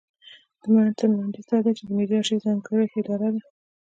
د 0.61 0.63
متن 0.73 1.11
لنډیز 1.17 1.45
دا 1.49 1.57
دی 1.63 1.71
چې 1.77 1.83
ملي 1.95 2.15
ارشیف 2.17 2.39
ځانګړې 2.45 2.85
اداره 2.99 3.29
ده. 3.33 3.41